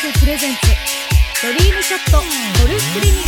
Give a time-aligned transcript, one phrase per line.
[0.00, 0.60] プレゼンツ
[1.42, 2.24] ドリームショットゴ
[2.72, 3.22] ルフクリニッ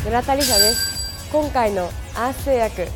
[0.00, 0.04] ク。
[0.06, 1.30] 村田理沙です。
[1.30, 2.86] 今回のアース製薬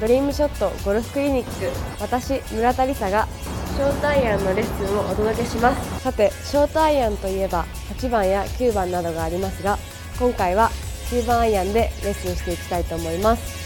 [0.00, 1.70] ドリームショットゴルフクリニック。
[2.00, 3.28] 私村田理沙が
[3.76, 6.00] ショートアイアンのレッスンをお届けします。
[6.02, 7.66] さてショートアイアンといえば
[7.98, 9.76] 8番や9番などがありますが
[10.18, 10.70] 今回は
[11.10, 13.61] 9番アイアンでレッスンしていきたいと思います。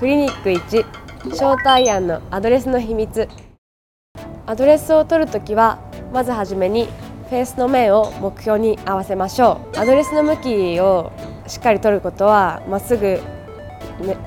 [0.00, 3.28] クリニック1ショートアイアンのアドレスの秘密。
[4.46, 5.78] アドレスを取るときは
[6.10, 6.86] まずはじめに
[7.28, 9.78] フェースの面を目標に合わせましょう。
[9.78, 11.12] アドレスの向きを
[11.46, 13.20] しっかり取ることはまっすぐ、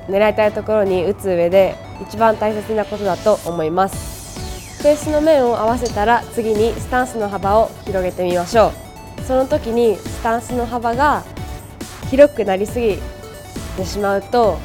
[0.06, 1.74] 狙いたいところに打つ上で
[2.08, 4.78] 一番大切なことだと思います。
[4.80, 8.70] フェースの面を合わせたら次にスタンスの幅を広げてみましょ
[9.18, 9.22] う。
[9.22, 11.24] その時にスタンスの幅が
[12.12, 12.96] 広くなりすぎ
[13.76, 14.60] てしまうと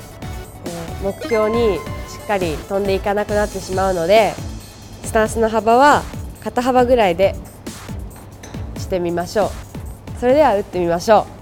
[1.01, 1.79] 目標にし
[2.23, 4.33] っかり飛んでいかなくなってしまうので
[5.03, 6.03] スタンスの幅は
[6.43, 7.35] 肩幅ぐらいで
[8.77, 9.49] してみましょう。
[10.19, 11.39] それでは打ってみましょう。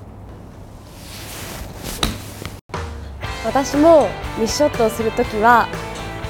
[3.46, 5.68] 私もミスショットをするときは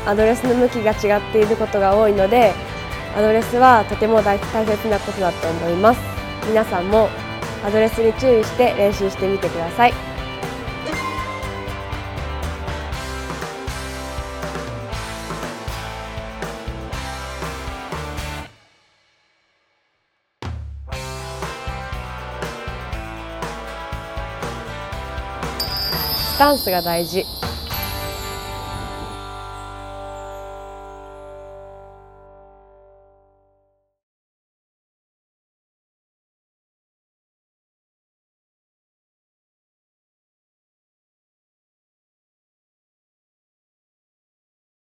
[0.06, 2.54] アドレスの向きが違っていることが多いので
[3.18, 6.00] アドレスはとても大切なことだと思います。
[6.48, 7.10] 皆さんも
[7.66, 9.94] アドレスに注意して練習してみてください。
[26.38, 27.26] ダンスが大事。